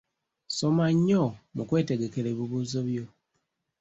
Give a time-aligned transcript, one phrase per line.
[0.57, 1.23] Soma nnyo
[1.55, 3.05] mu kwetegekera ebibuuzo byo.